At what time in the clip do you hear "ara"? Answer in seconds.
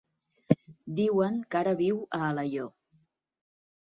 1.59-1.75